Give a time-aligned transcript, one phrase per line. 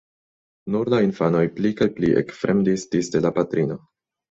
[0.75, 3.81] Nur la infanoj pli kaj pli ekfremdis disde la patrino.